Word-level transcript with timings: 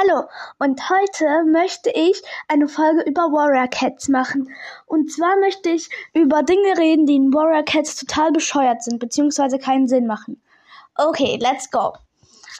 Hallo 0.00 0.28
und 0.60 0.90
heute 0.90 1.44
möchte 1.44 1.90
ich 1.90 2.22
eine 2.46 2.68
Folge 2.68 3.02
über 3.02 3.32
Warrior 3.32 3.66
Cats 3.66 4.08
machen. 4.08 4.48
Und 4.86 5.10
zwar 5.10 5.34
möchte 5.40 5.70
ich 5.70 5.90
über 6.14 6.44
Dinge 6.44 6.78
reden, 6.78 7.06
die 7.06 7.16
in 7.16 7.34
Warrior 7.34 7.64
Cats 7.64 7.96
total 7.96 8.30
bescheuert 8.30 8.80
sind, 8.84 9.00
beziehungsweise 9.00 9.58
keinen 9.58 9.88
Sinn 9.88 10.06
machen. 10.06 10.40
Okay, 10.94 11.36
let's 11.40 11.68
go. 11.72 11.94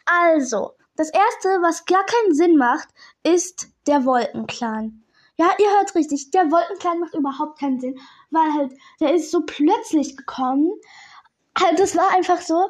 Also, 0.05 0.73
das 0.97 1.11
erste, 1.11 1.49
was 1.63 1.85
gar 1.85 2.05
keinen 2.07 2.35
Sinn 2.35 2.57
macht, 2.57 2.89
ist 3.23 3.69
der 3.87 4.05
Wolkenclan. 4.05 5.05
Ja, 5.37 5.51
ihr 5.59 5.71
hört 5.77 5.95
richtig, 5.95 6.33
der 6.33 6.51
Wolkenclan 6.51 6.99
macht 6.99 7.15
überhaupt 7.15 7.61
keinen 7.61 7.79
Sinn, 7.79 8.01
weil 8.31 8.53
halt, 8.55 8.73
der 8.99 9.15
ist 9.15 9.31
so 9.31 9.43
plötzlich 9.43 10.17
gekommen. 10.17 10.73
Halt, 11.57 11.79
das 11.79 11.97
war 11.97 12.13
einfach 12.17 12.41
so, 12.41 12.69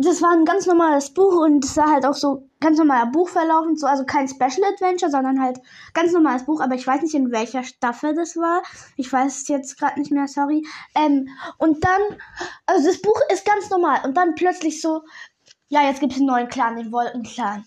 das 0.00 0.22
war 0.22 0.30
ein 0.30 0.44
ganz 0.44 0.66
normales 0.66 1.12
Buch 1.12 1.44
und 1.44 1.64
es 1.64 1.76
war 1.76 1.90
halt 1.90 2.06
auch 2.06 2.14
so 2.14 2.48
ganz 2.60 2.78
normaler 2.78 3.06
Buchverlauf 3.06 3.66
und 3.66 3.80
so, 3.80 3.86
also 3.88 4.04
kein 4.04 4.28
Special 4.28 4.64
Adventure, 4.72 5.10
sondern 5.10 5.42
halt 5.42 5.58
ganz 5.92 6.12
normales 6.12 6.44
Buch, 6.44 6.60
aber 6.60 6.76
ich 6.76 6.86
weiß 6.86 7.02
nicht 7.02 7.14
in 7.14 7.32
welcher 7.32 7.64
Staffel 7.64 8.14
das 8.14 8.36
war. 8.36 8.62
Ich 8.96 9.12
weiß 9.12 9.42
es 9.42 9.48
jetzt 9.48 9.76
gerade 9.76 9.98
nicht 9.98 10.12
mehr, 10.12 10.28
sorry. 10.28 10.64
Ähm, 10.94 11.28
und 11.58 11.84
dann, 11.84 12.00
also 12.66 12.86
das 12.86 13.02
Buch 13.02 13.20
ist 13.32 13.44
ganz 13.44 13.70
normal 13.70 14.00
und 14.04 14.16
dann 14.16 14.36
plötzlich 14.36 14.80
so, 14.80 15.02
ja, 15.66 15.82
jetzt 15.82 15.98
gibt 15.98 16.12
es 16.12 16.18
einen 16.18 16.28
neuen 16.28 16.48
Clan, 16.48 16.76
den 16.76 16.92
Wolkenclan. 16.92 17.64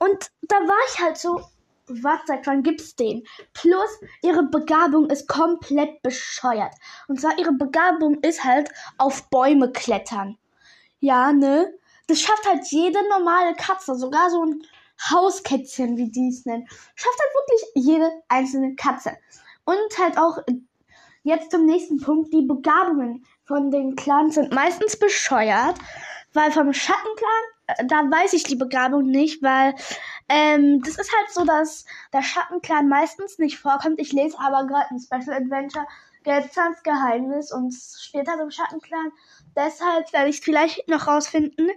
Und 0.00 0.30
da 0.42 0.56
war 0.56 0.78
ich 0.92 1.00
halt 1.00 1.16
so, 1.16 1.40
was 1.86 2.20
seit 2.26 2.44
wann 2.48 2.64
gibt's 2.64 2.96
den? 2.96 3.22
Plus, 3.54 4.00
ihre 4.22 4.42
Begabung 4.42 5.08
ist 5.10 5.28
komplett 5.28 6.02
bescheuert. 6.02 6.74
Und 7.06 7.20
zwar, 7.20 7.38
ihre 7.38 7.52
Begabung 7.52 8.16
ist 8.22 8.42
halt 8.44 8.68
auf 8.98 9.30
Bäume 9.30 9.70
klettern. 9.70 10.36
Ja, 11.00 11.32
ne? 11.32 11.72
Das 12.06 12.20
schafft 12.20 12.46
halt 12.46 12.66
jede 12.70 12.98
normale 13.08 13.54
Katze, 13.54 13.94
sogar 13.94 14.30
so 14.30 14.44
ein 14.44 14.62
Hauskätzchen, 15.10 15.96
wie 15.96 16.10
die 16.10 16.28
es 16.28 16.44
nennen. 16.44 16.66
Schafft 16.94 17.18
halt 17.18 17.34
wirklich 17.34 17.86
jede 17.86 18.10
einzelne 18.28 18.74
Katze. 18.74 19.16
Und 19.64 19.98
halt 19.98 20.18
auch 20.18 20.38
jetzt 21.22 21.50
zum 21.50 21.66
nächsten 21.66 22.00
Punkt, 22.00 22.32
die 22.32 22.42
Begabungen 22.42 23.24
von 23.44 23.70
den 23.70 23.96
Clans 23.96 24.34
sind 24.34 24.52
meistens 24.52 24.98
bescheuert, 24.98 25.76
weil 26.32 26.50
vom 26.50 26.72
Schattenclan, 26.72 27.44
äh, 27.66 27.86
da 27.86 27.96
weiß 28.10 28.32
ich 28.32 28.44
die 28.44 28.56
Begabung 28.56 29.06
nicht, 29.06 29.42
weil 29.42 29.74
ähm, 30.28 30.82
das 30.82 30.98
ist 30.98 31.12
halt 31.14 31.30
so, 31.30 31.44
dass 31.44 31.84
der 32.12 32.22
Schattenclan 32.22 32.88
meistens 32.88 33.38
nicht 33.38 33.58
vorkommt. 33.58 34.00
Ich 34.00 34.12
lese 34.12 34.38
aber 34.38 34.66
gerade 34.66 34.90
ein 34.90 35.00
Special 35.00 35.36
Adventure 35.36 35.86
Geldzahns 36.28 36.82
Geheimnis 36.82 37.50
und 37.50 37.72
später 37.72 38.32
halt 38.32 38.42
im 38.42 38.50
Schattenclan. 38.50 39.12
Deshalb 39.56 40.12
werde 40.12 40.28
ich 40.28 40.36
es 40.36 40.44
vielleicht 40.44 40.86
noch 40.86 41.06
rausfinden. 41.06 41.70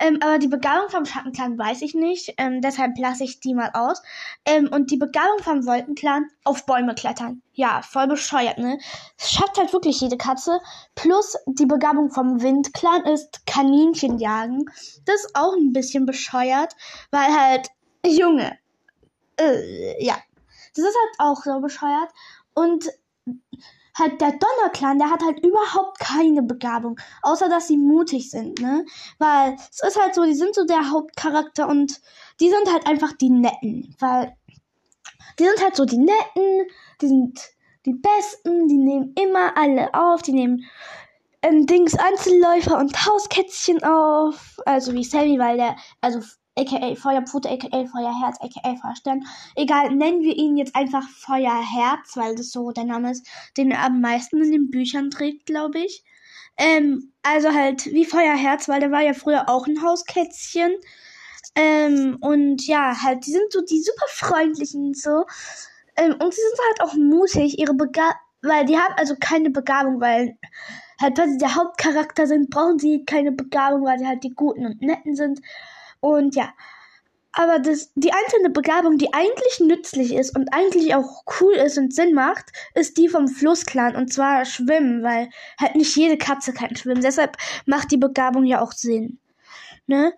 Ähm, 0.00 0.18
aber 0.20 0.38
die 0.38 0.48
Begabung 0.48 0.88
vom 0.88 1.04
Schattenclan 1.04 1.56
weiß 1.56 1.80
ich 1.82 1.94
nicht. 1.94 2.34
Ähm, 2.36 2.60
deshalb 2.60 2.98
lasse 2.98 3.22
ich 3.22 3.38
die 3.38 3.54
mal 3.54 3.70
aus. 3.72 4.02
Ähm, 4.44 4.68
und 4.72 4.90
die 4.90 4.96
Begabung 4.96 5.38
vom 5.38 5.64
Wolkenclan 5.64 6.28
auf 6.42 6.66
Bäume 6.66 6.96
klettern. 6.96 7.40
Ja, 7.52 7.82
voll 7.82 8.08
bescheuert, 8.08 8.58
ne? 8.58 8.78
Es 9.16 9.30
schafft 9.30 9.58
halt 9.58 9.72
wirklich 9.72 10.00
jede 10.00 10.16
Katze. 10.16 10.60
Plus 10.96 11.36
die 11.46 11.66
Begabung 11.66 12.10
vom 12.10 12.42
Windclan 12.42 13.04
ist 13.04 13.46
Kaninchen 13.46 14.18
jagen. 14.18 14.64
Das 15.04 15.24
ist 15.24 15.36
auch 15.36 15.54
ein 15.54 15.72
bisschen 15.72 16.04
bescheuert, 16.04 16.74
weil 17.12 17.32
halt 17.32 17.68
Junge. 18.04 18.58
Äh, 19.38 20.04
ja. 20.04 20.16
Das 20.74 20.84
ist 20.84 20.96
halt 20.96 21.30
auch 21.30 21.44
so 21.44 21.60
bescheuert. 21.60 22.10
Und 22.54 22.90
halt 23.98 24.20
der 24.20 24.32
Donnerclan, 24.32 24.98
der 24.98 25.10
hat 25.10 25.22
halt 25.22 25.44
überhaupt 25.44 25.98
keine 26.00 26.42
Begabung, 26.42 26.98
außer 27.22 27.48
dass 27.48 27.68
sie 27.68 27.76
mutig 27.76 28.30
sind, 28.30 28.60
ne? 28.60 28.84
Weil 29.18 29.54
es 29.70 29.80
ist 29.82 30.00
halt 30.00 30.14
so, 30.14 30.24
die 30.24 30.34
sind 30.34 30.54
so 30.54 30.64
der 30.64 30.90
Hauptcharakter 30.90 31.68
und 31.68 32.00
die 32.40 32.50
sind 32.50 32.72
halt 32.72 32.86
einfach 32.86 33.12
die 33.12 33.30
Netten, 33.30 33.94
weil 34.00 34.36
die 35.38 35.44
sind 35.44 35.62
halt 35.62 35.76
so 35.76 35.84
die 35.84 35.98
Netten, 35.98 36.66
die 37.00 37.08
sind 37.08 37.40
die 37.86 37.94
Besten, 37.94 38.68
die 38.68 38.78
nehmen 38.78 39.14
immer 39.20 39.56
alle 39.56 39.92
auf, 39.94 40.22
die 40.22 40.32
nehmen 40.32 40.64
ähm, 41.42 41.66
Dings 41.66 41.94
Einzelläufer 41.94 42.78
und 42.78 43.06
Hauskätzchen 43.06 43.82
auf, 43.82 44.58
also 44.64 44.92
wie 44.94 45.04
Sammy, 45.04 45.38
weil 45.38 45.56
der, 45.56 45.76
also 46.00 46.20
aka 46.56 46.94
Feuerpfote, 46.94 47.50
aka 47.50 47.86
Feuerherz, 47.86 48.38
aka 48.40 48.76
Feuerstern. 48.76 49.24
Egal, 49.56 49.94
nennen 49.94 50.22
wir 50.22 50.36
ihn 50.36 50.56
jetzt 50.56 50.74
einfach 50.76 51.08
Feuerherz, 51.08 52.16
weil 52.16 52.34
das 52.34 52.50
so 52.50 52.70
der 52.70 52.84
Name 52.84 53.10
ist, 53.10 53.26
den 53.56 53.70
er 53.70 53.84
am 53.84 54.00
meisten 54.00 54.42
in 54.42 54.52
den 54.52 54.70
Büchern 54.70 55.10
trägt, 55.10 55.46
glaube 55.46 55.80
ich. 55.80 56.04
Ähm, 56.56 57.12
also 57.22 57.52
halt 57.52 57.86
wie 57.86 58.04
Feuerherz, 58.04 58.68
weil 58.68 58.80
der 58.80 58.92
war 58.92 59.02
ja 59.02 59.14
früher 59.14 59.48
auch 59.48 59.66
ein 59.66 59.82
Hauskätzchen. 59.82 60.74
Ähm, 61.56 62.18
und 62.20 62.66
ja, 62.66 63.02
halt, 63.02 63.26
die 63.26 63.32
sind 63.32 63.52
so 63.52 63.60
die 63.62 63.80
super 63.80 64.06
freundlichen 64.08 64.86
und 64.86 64.98
so. 64.98 65.24
Ähm, 65.96 66.12
und 66.20 66.34
sie 66.34 66.40
sind 66.40 66.58
halt 66.68 66.80
auch 66.82 66.94
mutig, 66.94 67.58
ihre 67.58 67.74
Begabung, 67.74 68.18
weil 68.42 68.64
die 68.66 68.76
haben 68.76 68.94
also 68.96 69.14
keine 69.18 69.50
Begabung, 69.50 70.00
weil 70.00 70.36
halt, 71.00 71.18
weil 71.18 71.30
sie 71.30 71.38
der 71.38 71.54
Hauptcharakter 71.54 72.26
sind, 72.26 72.50
brauchen 72.50 72.78
sie 72.78 73.04
keine 73.04 73.32
Begabung, 73.32 73.84
weil 73.84 73.98
sie 73.98 74.06
halt 74.06 74.24
die 74.24 74.34
Guten 74.34 74.66
und 74.66 74.82
Netten 74.82 75.14
sind. 75.16 75.40
Und 76.04 76.34
ja, 76.34 76.52
aber 77.32 77.58
das, 77.58 77.90
die 77.94 78.12
einzelne 78.12 78.50
Begabung, 78.50 78.98
die 78.98 79.14
eigentlich 79.14 79.58
nützlich 79.58 80.12
ist 80.14 80.36
und 80.36 80.52
eigentlich 80.52 80.94
auch 80.94 81.24
cool 81.40 81.54
ist 81.54 81.78
und 81.78 81.94
Sinn 81.94 82.12
macht, 82.12 82.52
ist 82.74 82.98
die 82.98 83.08
vom 83.08 83.26
Flussclan 83.26 83.96
und 83.96 84.12
zwar 84.12 84.44
Schwimmen, 84.44 85.02
weil 85.02 85.30
halt 85.58 85.76
nicht 85.76 85.96
jede 85.96 86.18
Katze 86.18 86.52
kann 86.52 86.76
schwimmen. 86.76 87.00
Deshalb 87.00 87.38
macht 87.64 87.90
die 87.90 87.96
Begabung 87.96 88.44
ja 88.44 88.60
auch 88.60 88.72
Sinn. 88.72 89.18
Ne? 89.86 90.12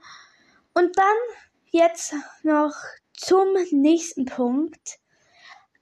Und 0.75 0.99
dann 0.99 1.17
jetzt 1.71 2.15
noch 2.43 2.75
zum 3.13 3.47
nächsten 3.71 4.25
Punkt. 4.25 4.99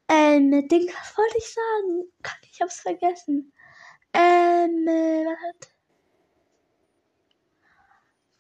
Ähm, 0.09 0.51
den 0.51 0.83
wollte 0.83 1.39
ich 1.39 1.55
sagen. 1.55 2.13
Ich 2.53 2.61
hab's 2.61 2.81
vergessen. 2.81 3.55
Ähm, 4.13 4.87
äh, 4.87 5.25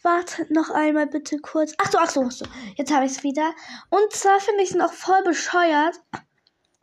warte. 0.04 0.46
Noch 0.50 0.70
einmal 0.70 1.06
bitte 1.06 1.38
kurz. 1.38 1.74
Ach 1.78 1.90
so, 1.90 1.98
ach 1.98 2.10
so, 2.10 2.22
ach 2.26 2.30
so. 2.30 2.44
Jetzt 2.76 2.92
habe 2.92 3.06
ich 3.06 3.12
es 3.12 3.22
wieder. 3.22 3.52
Und 3.90 4.12
zwar 4.12 4.38
finde 4.40 4.62
ich 4.62 4.70
es 4.70 4.76
noch 4.76 4.92
voll 4.92 5.22
bescheuert. 5.24 6.00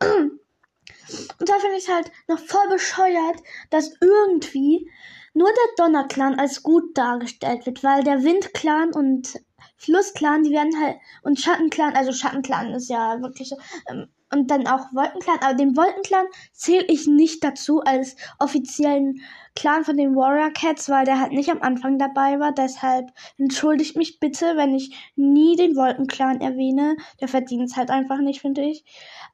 Und 0.02 1.46
zwar 1.46 1.60
finde 1.60 1.76
ich 1.76 1.88
halt 1.88 2.10
noch 2.28 2.38
voll 2.38 2.68
bescheuert, 2.70 3.42
dass 3.70 3.92
irgendwie 4.00 4.90
nur 5.34 5.48
der 5.48 5.84
Donnerclan 5.84 6.38
als 6.38 6.62
gut 6.62 6.96
dargestellt 6.96 7.66
wird, 7.66 7.82
weil 7.82 8.02
der 8.04 8.22
Windclan 8.22 8.92
und 8.92 9.40
Flussclan, 9.76 10.42
die 10.42 10.52
werden 10.52 10.78
halt, 10.80 10.96
und 11.22 11.40
Schattenclan, 11.40 11.94
also 11.94 12.12
Schattenclan 12.12 12.72
ist 12.72 12.88
ja 12.88 13.20
wirklich 13.20 13.48
so, 13.48 13.56
ähm, 13.88 14.08
und 14.32 14.50
dann 14.50 14.66
auch 14.66 14.92
Wolkenclan, 14.92 15.38
aber 15.40 15.54
den 15.54 15.76
Wolkenclan 15.76 16.26
zähle 16.52 16.84
ich 16.86 17.06
nicht 17.06 17.44
dazu 17.44 17.80
als 17.80 18.16
offiziellen 18.38 19.20
Clan 19.54 19.84
von 19.84 19.96
den 19.96 20.16
Warrior 20.16 20.50
Cats, 20.50 20.88
weil 20.88 21.04
der 21.04 21.20
halt 21.20 21.32
nicht 21.32 21.50
am 21.50 21.62
Anfang 21.62 21.98
dabei 21.98 22.40
war. 22.40 22.52
Deshalb 22.52 23.10
entschuldigt 23.38 23.96
mich 23.96 24.18
bitte, 24.18 24.56
wenn 24.56 24.74
ich 24.74 25.12
nie 25.16 25.56
den 25.56 25.76
Wolkenclan 25.76 26.40
erwähne. 26.40 26.96
Der 27.20 27.28
verdient 27.28 27.70
es 27.70 27.76
halt 27.76 27.90
einfach 27.90 28.18
nicht, 28.18 28.40
finde 28.40 28.62
ich. 28.62 28.84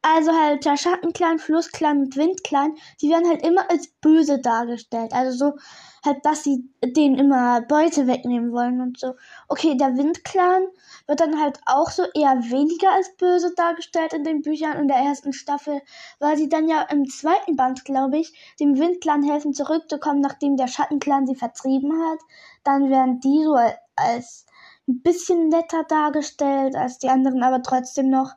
Also 0.03 0.33
halt 0.33 0.65
der 0.65 0.77
Schattenclan, 0.77 1.39
Flussclan 1.39 2.01
und 2.01 2.17
Windclan, 2.17 2.75
die 3.01 3.11
werden 3.11 3.29
halt 3.29 3.47
immer 3.47 3.71
als 3.71 3.89
böse 4.01 4.41
dargestellt. 4.41 5.13
Also 5.13 5.51
so 5.51 5.59
halt, 6.05 6.25
dass 6.25 6.45
sie 6.45 6.69
denen 6.83 7.19
immer 7.19 7.61
Beute 7.63 8.07
wegnehmen 8.07 8.53
wollen 8.53 8.81
und 8.81 8.99
so. 8.99 9.15
Okay, 9.49 9.77
der 9.77 9.97
Windclan 9.97 10.67
wird 11.07 11.21
dann 11.21 11.41
halt 11.41 11.61
auch 11.67 11.91
so 11.91 12.05
eher 12.15 12.37
weniger 12.51 12.93
als 12.93 13.15
böse 13.17 13.53
dargestellt 13.55 14.13
in 14.13 14.25
den 14.25 14.43
Büchern 14.43 14.79
in 14.79 14.89
der 14.89 14.99
ersten 14.99 15.33
Staffel, 15.33 15.81
weil 16.19 16.37
sie 16.37 16.49
dann 16.49 16.69
ja 16.69 16.83
im 16.91 17.09
zweiten 17.09 17.57
Band, 17.57 17.85
glaube 17.85 18.19
ich, 18.19 18.33
dem 18.61 18.79
Windclan 18.79 19.23
helfen 19.23 19.53
zurückzukommen, 19.55 20.08
nachdem 20.15 20.57
der 20.57 20.69
Schattenclan 20.69 21.27
sie 21.27 21.35
vertrieben 21.35 21.93
hat. 21.93 22.19
Dann 22.65 22.91
werden 22.91 23.21
die 23.21 23.45
so 23.45 23.57
als 23.97 24.47
ein 24.89 25.03
bisschen 25.03 25.49
netter 25.49 25.85
dargestellt 25.85 26.75
als 26.75 26.99
die 26.99 27.09
anderen, 27.09 27.43
aber 27.43 27.63
trotzdem 27.63 28.09
noch 28.09 28.33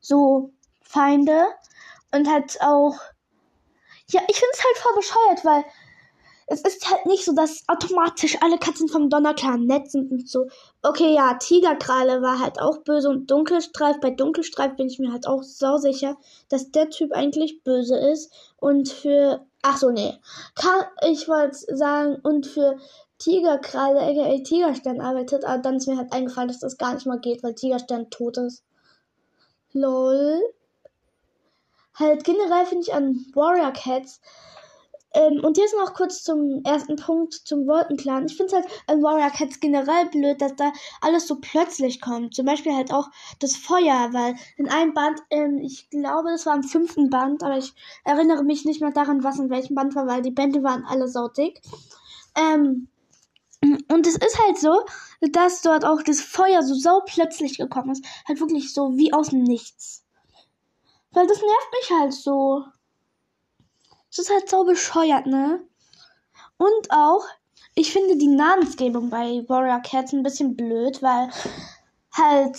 so 0.00 0.52
Feinde. 0.82 1.46
Und 2.12 2.30
halt 2.30 2.60
auch, 2.60 2.96
ja, 4.08 4.20
ich 4.28 4.36
finde 4.36 4.52
es 4.52 4.64
halt 4.64 4.76
voll 4.76 4.94
bescheuert, 4.96 5.44
weil 5.44 5.64
es 6.46 6.60
ist 6.60 6.90
halt 6.90 7.06
nicht 7.06 7.24
so, 7.24 7.32
dass 7.34 7.64
automatisch 7.68 8.36
alle 8.42 8.58
Katzen 8.58 8.88
vom 8.88 9.08
Donnerclan 9.08 9.64
nett 9.64 9.90
sind 9.90 10.10
und 10.12 10.28
so. 10.28 10.46
Okay, 10.82 11.14
ja, 11.14 11.34
Tigerkrale 11.34 12.20
war 12.20 12.38
halt 12.38 12.60
auch 12.60 12.78
böse 12.78 13.08
und 13.08 13.30
Dunkelstreif. 13.30 13.98
Bei 14.00 14.10
Dunkelstreif 14.10 14.76
bin 14.76 14.88
ich 14.88 14.98
mir 14.98 15.10
halt 15.12 15.26
auch 15.26 15.42
sau 15.42 15.78
sicher, 15.78 16.16
dass 16.50 16.70
der 16.70 16.90
Typ 16.90 17.12
eigentlich 17.12 17.62
böse 17.64 17.96
ist. 17.96 18.32
Und 18.58 18.88
für. 18.88 19.46
Ach 19.66 19.78
so, 19.78 19.90
nee. 19.90 20.20
Kann, 20.54 20.84
ich 21.10 21.26
wollte 21.26 21.56
sagen, 21.74 22.16
und 22.16 22.46
für 22.46 22.76
Tigerkrale, 23.16 23.98
aka 23.98 24.42
Tigerstern 24.42 25.00
arbeitet, 25.00 25.46
aber 25.46 25.62
dann 25.62 25.76
ist 25.76 25.88
mir 25.88 25.96
halt 25.96 26.12
eingefallen, 26.12 26.48
dass 26.48 26.58
das 26.58 26.76
gar 26.76 26.92
nicht 26.92 27.06
mal 27.06 27.18
geht, 27.18 27.42
weil 27.42 27.54
Tigerstern 27.54 28.10
tot 28.10 28.36
ist. 28.36 28.62
Lol. 29.72 30.38
Halt 31.94 32.24
generell 32.24 32.66
finde 32.66 32.82
ich 32.82 32.92
an 32.92 33.24
Warrior 33.32 33.72
Cats 33.72 34.20
Ähm, 35.14 35.44
und 35.44 35.56
jetzt 35.56 35.74
noch 35.76 35.94
kurz 35.94 36.22
zum 36.22 36.62
ersten 36.64 36.96
Punkt, 36.96 37.34
zum 37.34 37.66
Wolkenclan. 37.66 38.26
Ich 38.26 38.36
finde 38.36 38.56
es 38.56 38.62
halt 38.62 38.66
in 38.90 39.02
Warrior 39.02 39.30
Cats 39.30 39.60
generell 39.60 40.06
blöd, 40.10 40.40
dass 40.40 40.56
da 40.56 40.72
alles 41.00 41.28
so 41.28 41.36
plötzlich 41.40 42.00
kommt. 42.00 42.34
Zum 42.34 42.46
Beispiel 42.46 42.74
halt 42.74 42.92
auch 42.92 43.08
das 43.38 43.56
Feuer, 43.56 44.08
weil 44.12 44.34
in 44.56 44.68
einem 44.68 44.92
Band, 44.92 45.20
ähm, 45.30 45.58
ich 45.58 45.88
glaube, 45.90 46.30
das 46.30 46.46
war 46.46 46.56
im 46.56 46.64
fünften 46.64 47.10
Band, 47.10 47.44
aber 47.44 47.58
ich 47.58 47.72
erinnere 48.04 48.42
mich 48.42 48.64
nicht 48.64 48.80
mehr 48.80 48.90
daran, 48.90 49.22
was 49.22 49.38
in 49.38 49.50
welchem 49.50 49.76
Band 49.76 49.94
war, 49.94 50.06
weil 50.08 50.22
die 50.22 50.32
Bände 50.32 50.64
waren 50.64 50.84
alle 50.84 51.06
sautig. 51.06 51.62
Ähm, 52.36 52.88
und 53.88 54.06
es 54.06 54.16
ist 54.16 54.38
halt 54.46 54.58
so, 54.58 54.84
dass 55.20 55.62
dort 55.62 55.84
auch 55.84 56.02
das 56.02 56.20
Feuer 56.20 56.62
so 56.62 56.74
sau 56.74 57.00
plötzlich 57.06 57.56
gekommen 57.56 57.90
ist. 57.90 58.04
Halt 58.26 58.40
wirklich 58.40 58.74
so 58.74 58.96
wie 58.96 59.12
aus 59.12 59.30
dem 59.30 59.42
Nichts. 59.42 60.04
Weil 61.12 61.26
das 61.26 61.38
nervt 61.38 61.72
mich 61.72 61.98
halt 61.98 62.12
so. 62.12 62.64
Das 64.16 64.26
ist 64.26 64.30
halt 64.30 64.48
so 64.48 64.64
bescheuert, 64.64 65.26
ne? 65.26 65.60
Und 66.56 66.90
auch, 66.90 67.24
ich 67.74 67.92
finde 67.92 68.16
die 68.16 68.28
Namensgebung 68.28 69.10
bei 69.10 69.44
Warrior 69.48 69.80
Cats 69.80 70.12
ein 70.12 70.22
bisschen 70.22 70.54
blöd, 70.54 71.02
weil 71.02 71.30
halt, 72.12 72.56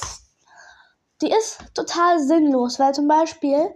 die 1.21 1.31
ist 1.31 1.59
total 1.73 2.19
sinnlos, 2.19 2.77
weil 2.77 2.93
zum 2.93 3.07
Beispiel, 3.07 3.73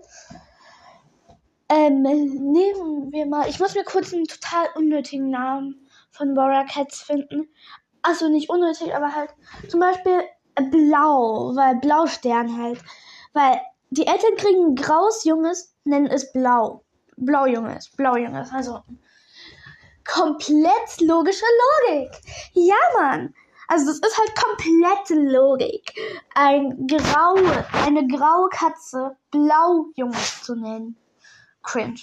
ähm, 1.69 2.01
nehmen 2.01 3.13
wir 3.13 3.25
mal, 3.25 3.47
ich 3.47 3.61
muss 3.61 3.75
mir 3.75 3.85
kurz 3.85 4.13
einen 4.13 4.25
total 4.25 4.67
unnötigen 4.75 5.29
Namen 5.29 5.87
von 6.11 6.35
Warrior 6.35 6.65
Cats 6.65 7.01
finden. 7.01 7.47
Also 8.01 8.27
nicht 8.27 8.49
unnötig, 8.49 8.93
aber 8.93 9.15
halt 9.15 9.33
zum 9.69 9.79
Beispiel 9.79 10.21
Blau, 10.71 11.55
weil 11.55 11.75
Blaustern 11.77 12.61
halt. 12.61 12.81
Weil 13.31 13.61
die 13.89 14.05
Eltern 14.05 14.35
kriegen 14.35 14.65
ein 14.65 14.75
graues 14.75 15.23
Junges, 15.23 15.73
nennen 15.85 16.07
es 16.07 16.33
Blau. 16.33 16.83
Blaujunges, 17.25 17.89
Blaujunges. 17.89 18.51
Also 18.53 18.81
komplett 20.05 21.01
logische 21.01 21.45
Logik. 21.87 22.11
Ja, 22.53 22.75
Mann. 22.97 23.33
Also 23.67 23.85
das 23.85 23.99
ist 23.99 24.17
halt 24.17 24.35
komplette 24.35 25.13
Logik. 25.13 25.93
Ein 26.33 26.87
graue, 26.87 27.65
eine 27.85 28.07
graue 28.07 28.49
Katze 28.49 29.15
Blaujunges 29.29 30.41
zu 30.41 30.55
nennen. 30.55 30.97
Cringe. 31.61 31.99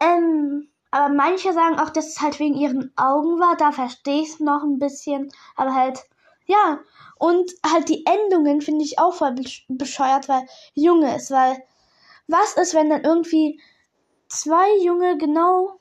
Ähm, 0.00 0.68
aber 0.90 1.14
manche 1.14 1.52
sagen 1.52 1.78
auch, 1.78 1.90
dass 1.90 2.08
es 2.08 2.20
halt 2.20 2.40
wegen 2.40 2.56
ihren 2.56 2.92
Augen 2.96 3.38
war. 3.38 3.56
Da 3.56 3.70
verstehe 3.70 4.22
ich 4.22 4.30
es 4.30 4.40
noch 4.40 4.64
ein 4.64 4.78
bisschen. 4.78 5.32
Aber 5.54 5.74
halt, 5.74 6.00
ja. 6.46 6.80
Und 7.18 7.52
halt 7.64 7.88
die 7.88 8.04
Endungen 8.04 8.60
finde 8.60 8.84
ich 8.84 8.98
auch 8.98 9.14
voll 9.14 9.36
bescheuert, 9.68 10.28
weil 10.28 10.44
Junge 10.74 11.14
ist. 11.14 11.30
Weil 11.30 11.62
was 12.26 12.54
ist, 12.54 12.74
wenn 12.74 12.90
dann 12.90 13.04
irgendwie 13.04 13.60
zwei 14.32 14.78
Junge 14.82 15.18
genau, 15.18 15.78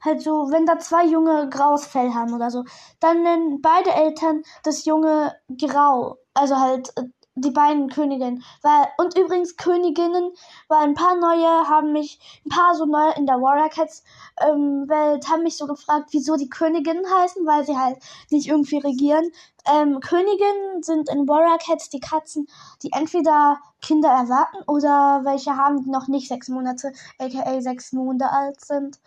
halt 0.00 0.22
so, 0.22 0.50
wenn 0.50 0.66
da 0.66 0.78
zwei 0.78 1.04
Junge 1.06 1.48
graues 1.50 1.86
Fell 1.86 2.14
haben 2.14 2.34
oder 2.34 2.50
so, 2.50 2.64
dann 3.00 3.22
nennen 3.22 3.60
beide 3.62 3.92
Eltern 3.92 4.42
das 4.64 4.84
Junge 4.84 5.34
grau. 5.58 6.18
Also 6.34 6.58
halt 6.58 6.90
äh, 6.96 7.04
die 7.40 7.50
beiden 7.50 7.88
Königinnen. 7.88 8.42
Weil, 8.62 8.86
und 8.98 9.16
übrigens 9.16 9.56
Königinnen, 9.56 10.32
weil 10.68 10.78
ein 10.78 10.94
paar 10.94 11.16
neue 11.16 11.68
haben 11.68 11.92
mich, 11.92 12.18
ein 12.46 12.50
paar 12.50 12.74
so 12.74 12.86
neue 12.86 13.12
in 13.14 13.26
der 13.26 13.40
Warrior 13.40 13.68
Cats 13.68 14.02
ähm, 14.40 14.88
Welt 14.88 15.28
haben 15.28 15.42
mich 15.42 15.56
so 15.56 15.66
gefragt, 15.66 16.08
wieso 16.12 16.36
die 16.36 16.48
Königinnen 16.48 17.04
heißen, 17.04 17.46
weil 17.46 17.64
sie 17.64 17.76
halt 17.76 17.98
nicht 18.30 18.48
irgendwie 18.48 18.78
regieren. 18.78 19.30
Ähm, 19.70 20.00
Königinnen 20.00 20.82
sind 20.82 21.08
in 21.10 21.28
Warrior 21.28 21.58
Cats 21.58 21.90
die 21.90 22.00
Katzen, 22.00 22.48
die 22.82 22.92
entweder 22.92 23.58
Kinder 23.82 24.10
erwarten 24.10 24.58
oder 24.66 25.20
welche 25.24 25.56
haben, 25.56 25.82
die 25.82 25.90
noch 25.90 26.08
nicht 26.08 26.28
sechs 26.28 26.48
Monate, 26.48 26.92
aka 27.18 27.60
sechs 27.60 27.92
Monate 27.92 28.30
alt 28.30 28.60
sind. 28.64 28.98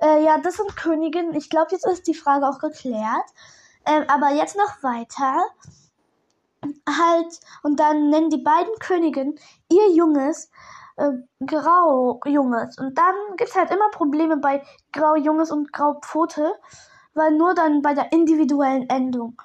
Äh, 0.00 0.24
ja, 0.24 0.38
das 0.38 0.56
sind 0.56 0.76
Königinnen. 0.76 1.34
Ich 1.34 1.50
glaube, 1.50 1.68
jetzt 1.72 1.86
ist 1.86 2.06
die 2.06 2.14
Frage 2.14 2.48
auch 2.48 2.58
geklärt. 2.58 3.26
Ähm, 3.86 4.04
aber 4.08 4.30
jetzt 4.30 4.56
noch 4.56 4.82
weiter 4.82 5.44
halt, 6.88 7.40
und 7.62 7.78
dann 7.80 8.10
nennen 8.10 8.30
die 8.30 8.42
beiden 8.42 8.72
Königinnen 8.80 9.38
ihr 9.70 9.92
Junges 9.94 10.50
äh, 10.98 11.12
Grau 11.46 12.20
Junges. 12.26 12.78
Und 12.78 12.98
dann 12.98 13.14
gibt's 13.36 13.54
halt 13.56 13.70
immer 13.70 13.88
Probleme 13.90 14.36
bei 14.36 14.62
Grau 14.92 15.14
Junges 15.16 15.50
und 15.50 15.72
Grau 15.72 16.00
Pfote, 16.02 16.52
weil 17.14 17.32
nur 17.32 17.54
dann 17.54 17.82
bei 17.82 17.94
der 17.94 18.12
individuellen 18.12 18.88
Endung. 18.90 19.40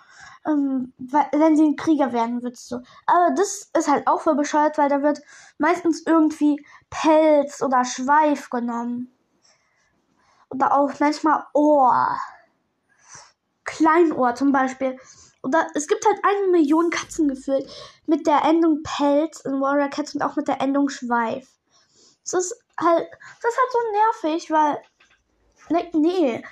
Ähm, 0.45 0.93
weil, 0.97 1.27
wenn 1.31 1.55
sie 1.55 1.63
ein 1.63 1.75
Krieger 1.77 2.11
werden, 2.11 2.43
wird's 2.43 2.67
so. 2.67 2.77
Aber 3.05 3.33
das 3.35 3.69
ist 3.77 3.87
halt 3.89 4.07
auch 4.07 4.21
voll 4.21 4.35
bescheuert, 4.35 4.77
weil 4.77 4.89
da 4.89 5.01
wird 5.01 5.21
meistens 5.57 6.03
irgendwie 6.05 6.65
Pelz 6.89 7.61
oder 7.61 7.85
Schweif 7.85 8.49
genommen. 8.49 9.09
Oder 10.49 10.73
auch 10.73 10.91
manchmal 10.99 11.45
Ohr. 11.53 12.17
Kleinohr 13.63 14.35
zum 14.35 14.51
Beispiel. 14.51 14.97
Oder 15.43 15.67
es 15.73 15.87
gibt 15.87 16.05
halt 16.05 16.19
eine 16.23 16.47
Million 16.47 16.89
Katzen 16.89 17.27
gefühlt 17.27 17.69
mit 18.05 18.25
der 18.25 18.43
Endung 18.43 18.81
Pelz 18.81 19.41
in 19.41 19.59
Warrior 19.59 19.89
Cats 19.89 20.15
und 20.15 20.21
auch 20.21 20.35
mit 20.35 20.47
der 20.47 20.61
Endung 20.61 20.89
Schweif. 20.89 21.47
Das 22.23 22.33
ist 22.33 22.63
halt, 22.79 23.07
das 23.41 23.51
ist 23.51 23.59
halt 23.59 23.71
so 23.71 24.29
nervig, 24.31 24.51
weil, 24.51 24.81
ne, 25.69 25.89
nee. 25.93 26.43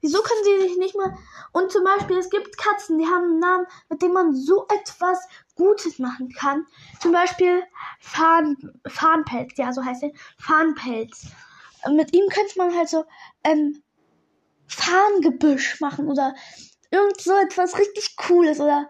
Wieso 0.00 0.20
können 0.20 0.42
sie 0.42 0.68
sich 0.68 0.78
nicht 0.78 0.96
mal, 0.96 1.16
und 1.52 1.70
zum 1.70 1.84
Beispiel, 1.84 2.18
es 2.18 2.28
gibt 2.28 2.58
Katzen, 2.58 2.98
die 2.98 3.06
haben 3.06 3.24
einen 3.24 3.38
Namen, 3.38 3.66
mit 3.88 4.02
dem 4.02 4.12
man 4.12 4.34
so 4.34 4.66
etwas 4.66 5.20
Gutes 5.54 6.00
machen 6.00 6.28
kann. 6.30 6.66
Zum 7.00 7.12
Beispiel 7.12 7.62
Fahn, 8.00 8.56
Fahnpelz, 8.88 9.52
ja, 9.56 9.72
so 9.72 9.84
heißt 9.84 10.02
er, 10.02 10.10
Fahnpelz. 10.38 11.26
Mit 11.88 12.12
ihm 12.16 12.28
könnte 12.28 12.58
man 12.58 12.76
halt 12.76 12.88
so, 12.88 13.04
ähm, 13.44 13.80
Fahngebüsch 14.66 15.80
machen 15.80 16.08
oder 16.08 16.34
irgend 16.92 17.20
so 17.20 17.32
etwas 17.36 17.78
richtig 17.78 18.16
Cooles 18.16 18.60
oder 18.60 18.88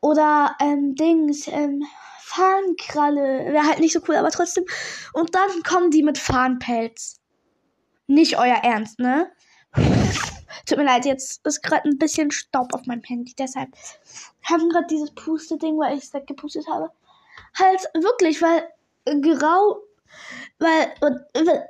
oder 0.00 0.56
ähm, 0.60 0.94
Dings, 0.94 1.48
ähm, 1.48 1.84
Fahnenkralle. 2.20 3.52
Wäre 3.52 3.66
halt 3.66 3.80
nicht 3.80 3.92
so 3.92 4.00
cool, 4.08 4.16
aber 4.16 4.30
trotzdem. 4.30 4.64
Und 5.12 5.34
dann 5.34 5.62
kommen 5.62 5.90
die 5.90 6.02
mit 6.02 6.18
Fahnenpelz. 6.18 7.20
Nicht 8.06 8.38
euer 8.38 8.56
Ernst, 8.62 8.98
ne? 8.98 9.30
Tut 10.66 10.78
mir 10.78 10.84
leid, 10.84 11.04
jetzt 11.04 11.44
ist 11.46 11.62
gerade 11.62 11.88
ein 11.88 11.98
bisschen 11.98 12.30
Staub 12.30 12.74
auf 12.74 12.86
meinem 12.86 13.02
Handy. 13.02 13.34
Deshalb 13.36 13.70
haben 14.44 14.68
gerade 14.68 14.86
dieses 14.88 15.12
Puste-Ding, 15.14 15.78
weil 15.78 15.96
ich 15.96 16.04
es 16.04 16.14
weggepustet 16.14 16.66
habe. 16.68 16.90
Halt 17.58 17.80
wirklich, 17.94 18.42
weil 18.42 18.68
grau, 19.22 19.82
weil, 20.58 20.94
weil, 21.00 21.68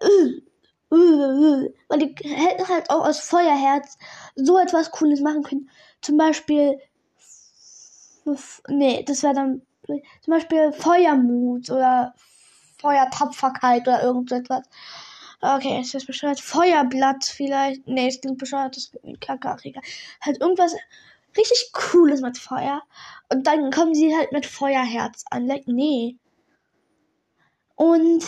weil 0.91 1.99
die 1.99 2.15
hätten 2.29 2.69
halt 2.69 2.91
auch 2.91 3.07
aus 3.07 3.21
Feuerherz 3.21 3.99
so 4.35 4.59
etwas 4.59 4.91
Cooles 4.91 5.21
machen 5.21 5.43
können. 5.43 5.71
Zum 6.01 6.17
Beispiel, 6.17 6.79
nee, 8.69 9.05
das 9.05 9.23
wäre 9.23 9.35
dann 9.35 9.63
zum 9.87 10.33
Beispiel 10.33 10.73
Feuermut 10.73 11.71
oder 11.71 12.15
Feuertapferkeit 12.79 13.83
oder 13.83 14.03
irgend 14.03 14.33
etwas. 14.33 14.63
Okay, 15.41 15.81
ist 15.81 15.95
das 15.95 16.07
bescheuert? 16.07 16.41
Feuerblatt 16.41 17.25
vielleicht. 17.25 17.87
Nee, 17.87 18.09
es 18.09 18.21
klingt 18.21 18.39
bescheuert, 18.39 18.77
das 18.77 18.93
wird 18.93 19.21
kacke, 19.21 19.49
Halt 20.21 20.41
irgendwas 20.41 20.75
richtig 21.37 21.71
Cooles 21.73 22.21
mit 22.21 22.39
Feuer. 22.39 22.83
Und 23.31 23.47
dann 23.47 23.71
kommen 23.71 23.95
sie 23.95 24.17
halt 24.17 24.33
mit 24.33 24.47
Feuerherz 24.47 25.25
an. 25.31 25.47
Nee. 25.67 26.17
Und 27.75 28.25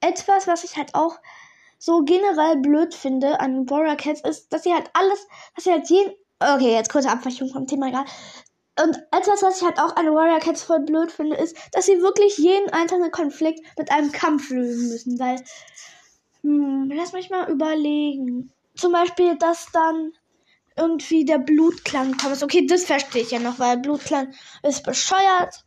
etwas, 0.00 0.46
was 0.46 0.64
ich 0.64 0.76
halt 0.76 0.94
auch 0.94 1.18
so 1.78 2.02
generell 2.02 2.56
blöd 2.56 2.94
finde 2.94 3.40
an 3.40 3.68
Warrior 3.68 3.96
Cats 3.96 4.20
ist, 4.22 4.52
dass 4.52 4.62
sie 4.64 4.72
halt 4.72 4.90
alles, 4.92 5.26
dass 5.54 5.64
sie 5.64 5.72
halt 5.72 5.88
jeden, 5.88 6.12
okay, 6.40 6.72
jetzt 6.72 6.90
kurze 6.90 7.10
Abweichung 7.10 7.48
vom 7.48 7.66
Thema, 7.66 7.88
egal. 7.88 8.04
Und 8.82 8.96
etwas, 9.10 9.42
was 9.42 9.58
ich 9.58 9.66
halt 9.66 9.78
auch 9.78 9.96
an 9.96 10.06
Warrior 10.06 10.38
Cats 10.38 10.62
voll 10.62 10.80
blöd 10.80 11.10
finde, 11.10 11.36
ist, 11.36 11.56
dass 11.72 11.86
sie 11.86 12.02
wirklich 12.02 12.36
jeden 12.36 12.70
einzelnen 12.70 13.10
Konflikt 13.10 13.60
mit 13.78 13.90
einem 13.90 14.12
Kampf 14.12 14.50
lösen 14.50 14.88
müssen, 14.90 15.18
weil, 15.18 15.42
hm, 16.42 16.90
lass 16.94 17.12
mich 17.12 17.30
mal 17.30 17.50
überlegen. 17.50 18.52
Zum 18.74 18.92
Beispiel, 18.92 19.36
dass 19.36 19.70
dann 19.72 20.12
irgendwie 20.76 21.24
der 21.24 21.38
Blutklang 21.38 22.16
kommt. 22.18 22.42
Okay, 22.42 22.66
das 22.66 22.84
verstehe 22.84 23.22
ich 23.22 23.30
ja 23.30 23.38
noch, 23.38 23.58
weil 23.58 23.78
Blutklang 23.78 24.34
ist 24.62 24.84
bescheuert. 24.84 25.64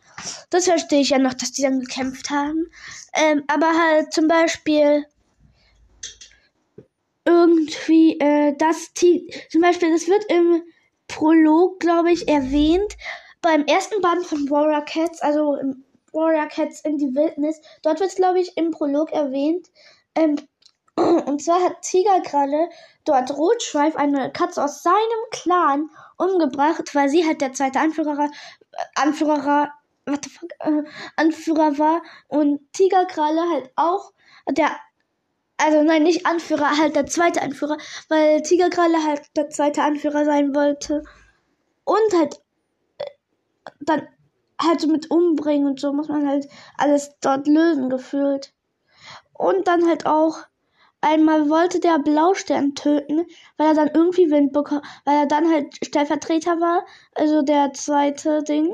Das 0.51 0.65
verstehe 0.65 1.01
ich 1.01 1.09
ja 1.09 1.17
noch, 1.17 1.33
dass 1.33 1.51
die 1.51 1.63
dann 1.63 1.79
gekämpft 1.79 2.29
haben. 2.29 2.67
Ähm, 3.13 3.43
aber 3.47 3.71
halt 3.73 4.13
zum 4.13 4.27
Beispiel, 4.27 5.05
irgendwie 7.29 8.19
äh, 8.19 8.55
das 8.57 8.91
zum 8.93 9.61
Beispiel, 9.61 9.91
das 9.91 10.07
wird 10.07 10.25
im 10.29 10.63
Prolog, 11.07 11.79
glaube 11.79 12.11
ich, 12.11 12.27
erwähnt. 12.27 12.97
Beim 13.41 13.65
ersten 13.65 14.01
Band 14.01 14.25
von 14.25 14.49
Warrior 14.49 14.81
Cats, 14.81 15.21
also 15.21 15.57
Warrior 16.11 16.47
Cats 16.47 16.81
in 16.81 16.97
die 16.97 17.13
Wildnis, 17.15 17.61
dort 17.83 17.99
wird 17.99 18.09
es, 18.09 18.15
glaube 18.15 18.39
ich, 18.39 18.57
im 18.57 18.71
Prolog 18.71 19.11
erwähnt. 19.11 19.67
Ähm, 20.15 20.37
und 20.95 21.41
zwar 21.41 21.63
hat 21.63 21.81
Tigerkralle 21.83 22.69
dort 23.05 23.37
Rotschweif, 23.37 23.95
eine 23.95 24.31
Katze 24.31 24.63
aus 24.63 24.81
seinem 24.81 25.23
Clan, 25.31 25.89
umgebracht, 26.17 26.93
weil 26.95 27.09
sie 27.09 27.25
halt 27.25 27.41
der 27.41 27.53
zweite 27.53 27.79
Anführer, 27.79 28.25
äh, 28.25 28.83
Anführer, 28.95 29.71
what 30.05 30.23
the 30.23 30.29
fuck, 30.29 30.49
äh, 30.59 30.83
Anführer 31.15 31.77
war 31.77 32.01
und 32.27 32.59
Tigerkralle 32.73 33.41
halt 33.51 33.71
auch 33.75 34.11
der 34.49 34.71
Also 35.61 35.83
nein, 35.83 36.03
nicht 36.03 36.25
Anführer, 36.25 36.77
halt 36.77 36.95
der 36.95 37.05
zweite 37.05 37.41
Anführer, 37.41 37.77
weil 38.07 38.41
Tigerkralle 38.41 39.03
halt 39.05 39.23
der 39.35 39.49
zweite 39.49 39.83
Anführer 39.83 40.23
sein 40.23 40.55
wollte. 40.55 41.03
Und 41.83 42.13
halt 42.17 42.35
äh, 42.97 43.05
dann 43.81 44.07
halt 44.61 44.79
so 44.79 44.87
mit 44.87 45.11
umbringen 45.11 45.67
und 45.67 45.79
so 45.81 45.91
muss 45.91 46.07
man 46.07 46.27
halt 46.27 46.47
alles 46.77 47.11
dort 47.19 47.45
lösen 47.47 47.89
gefühlt. 47.89 48.53
Und 49.33 49.67
dann 49.67 49.85
halt 49.85 50.05
auch 50.05 50.37
einmal 51.01 51.49
wollte 51.49 51.81
der 51.81 51.99
Blaustern 51.99 52.75
töten, 52.75 53.25
weil 53.57 53.67
er 53.67 53.73
dann 53.73 53.91
irgendwie 53.93 54.31
Wind 54.31 54.53
bekommen, 54.53 54.83
weil 55.03 55.17
er 55.17 55.25
dann 55.27 55.51
halt 55.51 55.75
Stellvertreter 55.85 56.61
war, 56.61 56.85
also 57.15 57.41
der 57.41 57.73
zweite 57.73 58.43
Ding. 58.43 58.73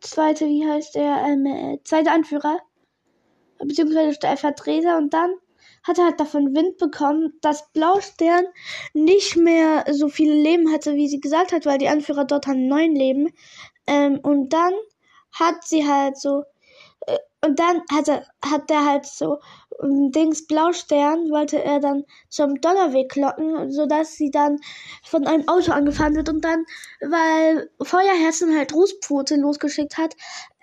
Zweite, 0.00 0.46
wie 0.46 0.64
heißt 0.64 0.94
der, 0.94 1.24
ähm, 1.26 1.46
äh, 1.46 1.78
zweite 1.82 2.12
Anführer. 2.12 2.58
Beziehungsweise 3.58 4.14
Stellvertreter 4.14 4.96
und 4.98 5.12
dann 5.12 5.32
hat 5.84 5.98
er 5.98 6.06
halt 6.06 6.20
davon 6.20 6.54
Wind 6.54 6.78
bekommen, 6.78 7.32
dass 7.40 7.70
Blaustern 7.72 8.44
nicht 8.94 9.36
mehr 9.36 9.84
so 9.90 10.08
viele 10.08 10.34
Leben 10.34 10.72
hatte, 10.72 10.94
wie 10.94 11.08
sie 11.08 11.20
gesagt 11.20 11.52
hat, 11.52 11.66
weil 11.66 11.78
die 11.78 11.88
Anführer 11.88 12.24
dort 12.24 12.46
haben 12.46 12.68
neun 12.68 12.94
Leben. 12.94 13.28
Ähm, 13.86 14.20
und 14.22 14.52
dann 14.52 14.72
hat 15.32 15.64
sie 15.64 15.88
halt 15.88 16.16
so, 16.16 16.44
äh, 17.06 17.18
und 17.44 17.58
dann 17.58 17.82
hat 17.92 18.08
er, 18.08 18.26
hat 18.44 18.70
der 18.70 18.84
halt 18.84 19.06
so, 19.06 19.38
um, 19.80 20.12
Dings 20.12 20.46
Blaustern 20.46 21.30
wollte 21.30 21.62
er 21.62 21.80
dann 21.80 22.04
zum 22.28 22.60
Donnerweg 22.60 23.16
locken, 23.16 23.70
sodass 23.72 24.14
sie 24.14 24.30
dann 24.30 24.58
von 25.02 25.26
einem 25.26 25.48
Auto 25.48 25.72
angefahren 25.72 26.14
wird 26.14 26.28
und 26.28 26.44
dann, 26.44 26.64
weil 27.00 27.70
Feuerherzen 27.82 28.56
halt 28.56 28.72
Rußpfote 28.74 29.36
losgeschickt 29.36 29.98
hat, 29.98 30.14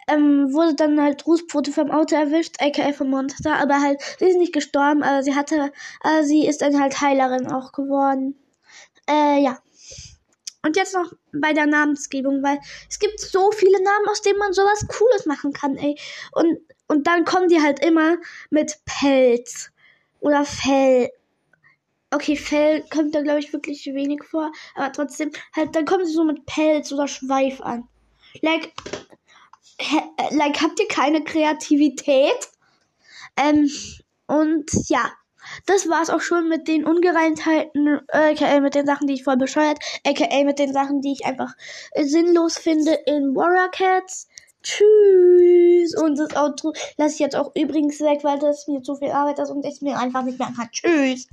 ähm, 0.10 0.54
wurde 0.54 0.76
dann 0.76 1.02
halt 1.02 1.26
Rußpfote 1.26 1.72
vom 1.72 1.92
Auto 1.92 2.16
erwischt, 2.16 2.56
aka 2.60 2.92
vom 2.94 3.10
Monster, 3.10 3.56
aber 3.56 3.82
halt, 3.82 4.02
sie 4.20 4.26
ist 4.26 4.38
nicht 4.38 4.54
gestorben, 4.54 5.04
aber 5.04 5.24
sie 5.24 5.36
hatte, 5.36 5.72
aber 6.02 6.24
sie 6.24 6.48
ist 6.48 6.62
dann 6.62 6.80
halt 6.80 7.00
Heilerin 7.02 7.52
auch 7.52 7.72
geworden. 7.72 8.36
Äh, 9.10 9.42
ja. 9.42 9.60
Und 10.62 10.76
jetzt 10.76 10.94
noch 10.94 11.14
bei 11.32 11.54
der 11.54 11.68
Namensgebung, 11.68 12.44
weil 12.44 12.60
es 12.90 13.00
gibt 13.00 13.20
so 13.20 13.52
viele 13.52 13.82
Namen, 13.82 14.10
aus 14.10 14.22
denen 14.22 14.40
man 14.40 14.52
sowas 14.52 14.86
Cooles 14.88 15.26
machen 15.26 15.54
kann, 15.54 15.78
ey. 15.78 15.98
Und, 16.34 16.60
und 16.88 17.08
dann 17.08 17.24
kommen 17.24 17.48
die 17.48 17.62
halt 17.62 17.84
immer 17.84 18.18
mit 18.50 18.78
Pelz 18.86 19.72
oder 20.20 20.44
Fell. 20.44 21.10
Okay, 22.12 22.36
Fell 22.36 22.84
kommt 22.90 23.16
da, 23.16 23.22
glaube 23.22 23.40
ich, 23.40 23.54
wirklich 23.54 23.86
wenig 23.86 24.24
vor, 24.24 24.52
aber 24.76 24.92
trotzdem, 24.92 25.32
halt, 25.56 25.76
dann 25.76 25.86
kommen 25.86 26.06
sie 26.06 26.14
so 26.14 26.26
mit 26.26 26.46
Pelz 26.46 26.92
oder 26.92 27.08
Schweif 27.08 27.62
an. 27.62 27.88
Like, 28.42 28.74
like, 30.32 30.62
habt 30.62 30.80
ihr 30.80 30.88
keine 30.88 31.24
Kreativität? 31.24 32.50
Ähm, 33.38 33.70
und 34.28 34.70
ja, 34.90 35.12
das 35.66 35.88
war's 35.90 36.10
auch 36.10 36.22
schon 36.22 36.48
mit 36.50 36.68
den 36.68 36.86
Ungereimtheiten, 36.86 38.02
aka 38.10 38.60
mit 38.60 38.76
den 38.76 38.86
Sachen, 38.86 39.08
die 39.08 39.14
ich 39.14 39.24
voll 39.24 39.38
bescheuert, 39.38 39.80
aka 40.06 40.44
mit 40.44 40.60
den 40.60 40.74
Sachen, 40.74 41.02
die 41.02 41.14
ich 41.14 41.26
einfach 41.26 41.54
sinnlos 41.96 42.58
finde 42.58 42.94
in 43.06 43.36
Warrior 43.36 43.70
Cats. 43.72 44.28
Tschüss. 44.62 45.96
Und 45.96 46.20
das 46.20 46.36
Outro 46.36 46.74
lasse 46.98 47.14
ich 47.14 47.20
jetzt 47.20 47.36
auch 47.36 47.56
übrigens 47.56 48.00
weg, 48.02 48.20
weil 48.24 48.40
das 48.40 48.68
mir 48.68 48.82
zu 48.82 48.96
viel 48.96 49.12
Arbeit 49.12 49.40
ist 49.40 49.50
und 49.50 49.66
ich 49.66 49.82
mir 49.82 49.98
einfach 49.98 50.24
nicht 50.24 50.38
mehr 50.38 50.52
kann. 50.56 50.70
Tschüss. 50.72 51.28